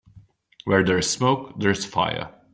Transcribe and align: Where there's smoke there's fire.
Where 0.63 0.83
there's 0.83 1.07
smoke 1.07 1.59
there's 1.59 1.85
fire. 1.85 2.33